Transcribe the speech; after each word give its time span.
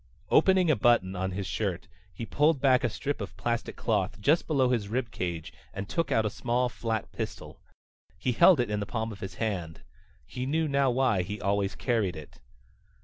Opening 0.31 0.71
a 0.71 0.75
button 0.75 1.15
on 1.15 1.29
his 1.29 1.45
shirt, 1.45 1.87
he 2.11 2.25
pulled 2.25 2.59
back 2.59 2.83
a 2.83 2.89
strip 2.89 3.21
of 3.21 3.37
plastic 3.37 3.75
cloth 3.75 4.19
just 4.19 4.47
below 4.47 4.69
his 4.69 4.87
rib 4.89 5.11
cage 5.11 5.53
and 5.75 5.87
took 5.87 6.11
out 6.11 6.25
a 6.25 6.29
small 6.31 6.69
flat 6.69 7.11
pistol. 7.11 7.61
He 8.17 8.31
held 8.31 8.59
it 8.59 8.71
in 8.71 8.79
the 8.79 8.87
palm 8.87 9.11
of 9.11 9.19
his 9.19 9.35
hand. 9.35 9.81
He 10.25 10.47
knew 10.47 10.67
now 10.67 10.89
why 10.89 11.21
he 11.21 11.39
always 11.39 11.75
carried 11.75 12.15
it. 12.15 12.39